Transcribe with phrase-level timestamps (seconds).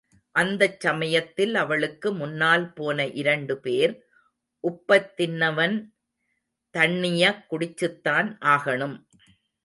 [0.35, 3.93] அந்தச் சமயத்தில் அவளுக்கு முன்னால் போன இரண்டுபேர்,
[4.63, 5.93] உப்பத் தின்னவன்
[6.73, 8.97] தண்ணியக் குடிச்சுத்தான் ஆகணும்.